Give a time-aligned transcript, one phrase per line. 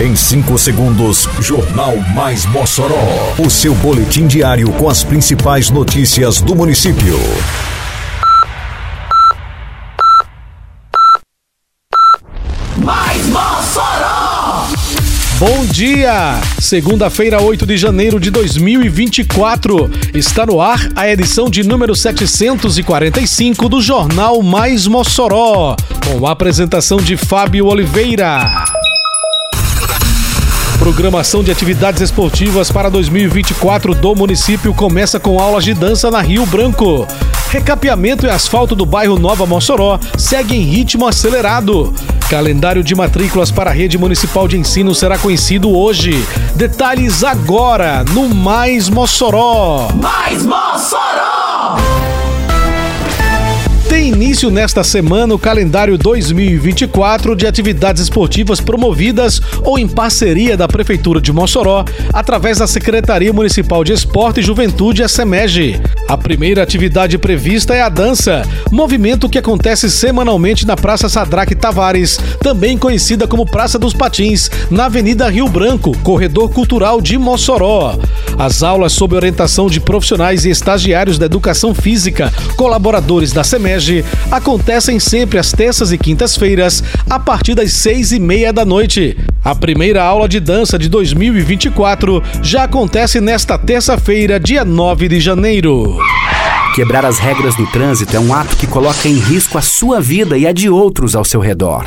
[0.00, 3.34] Em 5 segundos, Jornal Mais Mossoró.
[3.38, 7.18] O seu boletim diário com as principais notícias do município.
[12.78, 14.68] Mais Mossoró!
[15.38, 16.40] Bom dia!
[16.58, 19.90] Segunda-feira, 8 de janeiro de 2024.
[20.14, 25.76] Está no ar a edição de número 745 do Jornal Mais Mossoró,
[26.10, 28.79] com a apresentação de Fábio Oliveira.
[30.90, 36.44] Programação de atividades esportivas para 2024 do município começa com aulas de dança na Rio
[36.44, 37.06] Branco.
[37.48, 41.94] Recapeamento e asfalto do bairro Nova Mossoró segue em ritmo acelerado.
[42.28, 46.26] Calendário de matrículas para a rede municipal de ensino será conhecido hoje.
[46.56, 49.90] Detalhes agora no Mais Mossoró.
[49.94, 52.09] Mais Mossoró!
[54.20, 61.22] Início nesta semana o calendário 2024 de atividades esportivas promovidas ou em parceria da Prefeitura
[61.22, 65.80] de Mossoró, através da Secretaria Municipal de Esporte e Juventude, a SEMEG.
[66.06, 72.18] A primeira atividade prevista é a dança, movimento que acontece semanalmente na Praça Sadraque Tavares,
[72.42, 77.98] também conhecida como Praça dos Patins, na Avenida Rio Branco, Corredor Cultural de Mossoró.
[78.38, 84.98] As aulas sob orientação de profissionais e estagiários da educação física, colaboradores da SEMEG, acontecem
[84.98, 89.16] sempre às terças e quintas-feiras, a partir das seis e meia da noite.
[89.44, 95.98] A primeira aula de dança de 2024 já acontece nesta terça-feira, dia 9 de janeiro.
[96.74, 100.38] Quebrar as regras do trânsito é um ato que coloca em risco a sua vida
[100.38, 101.84] e a de outros ao seu redor.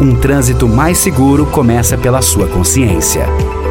[0.00, 3.26] Um trânsito mais seguro começa pela sua consciência.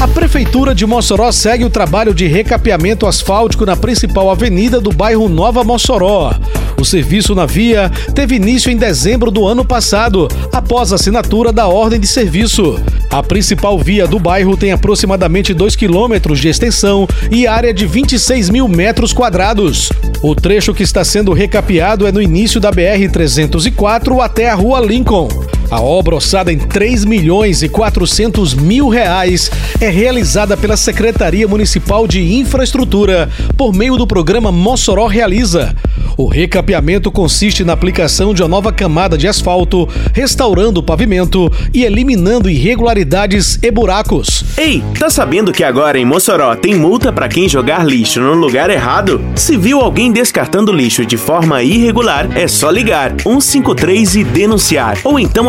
[0.00, 5.28] A Prefeitura de Mossoró segue o trabalho de recapeamento asfáltico na principal avenida do bairro
[5.28, 6.32] Nova Mossoró.
[6.80, 11.66] O serviço na via teve início em dezembro do ano passado, após a assinatura da
[11.66, 12.80] ordem de serviço.
[13.10, 18.50] A principal via do bairro tem aproximadamente 2 quilômetros de extensão e área de 26
[18.50, 19.88] mil metros quadrados.
[20.22, 25.28] O trecho que está sendo recapeado é no início da BR-304 até a Rua Lincoln.
[25.70, 32.06] A obra, orçada em 3 milhões e 400 mil reais, é realizada pela Secretaria Municipal
[32.08, 35.76] de Infraestrutura por meio do programa Mossoró Realiza.
[36.16, 41.84] O recapeamento consiste na aplicação de uma nova camada de asfalto, restaurando o pavimento e
[41.84, 44.42] eliminando irregularidades e buracos.
[44.56, 48.68] Ei, tá sabendo que agora em Mossoró tem multa para quem jogar lixo no lugar
[48.68, 49.20] errado?
[49.36, 55.20] Se viu alguém descartando lixo de forma irregular, é só ligar 153 e denunciar, ou
[55.20, 55.48] então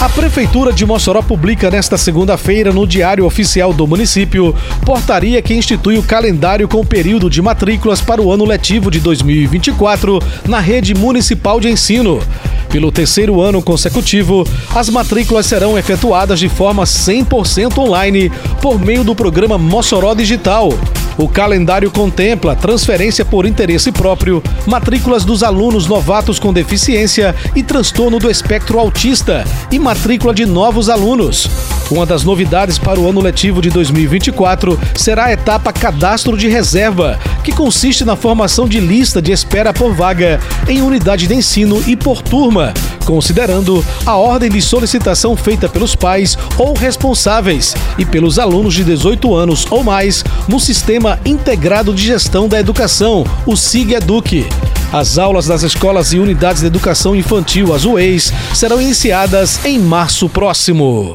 [0.00, 5.98] A Prefeitura de Mossoró publica nesta segunda-feira no Diário Oficial do Município portaria que institui
[5.98, 10.18] o calendário com período de matrículas para o ano letivo de 2024
[10.48, 12.18] na rede municipal de ensino.
[12.70, 18.32] Pelo terceiro ano consecutivo, as matrículas serão efetuadas de forma 100% online
[18.62, 20.70] por meio do programa Mossoró Digital.
[21.20, 28.18] O calendário contempla transferência por interesse próprio, matrículas dos alunos novatos com deficiência e transtorno
[28.18, 31.46] do espectro autista e matrícula de novos alunos.
[31.90, 37.18] Uma das novidades para o ano letivo de 2024 será a etapa Cadastro de Reserva,
[37.50, 40.38] que consiste na formação de lista de espera por vaga
[40.68, 42.72] em unidade de ensino e por turma,
[43.04, 49.34] considerando a ordem de solicitação feita pelos pais ou responsáveis e pelos alunos de 18
[49.34, 54.46] anos ou mais no Sistema Integrado de Gestão da Educação, o SIG-EDUC.
[54.92, 60.28] As aulas das escolas e unidades de educação infantil, as UEIs, serão iniciadas em março
[60.28, 61.14] próximo.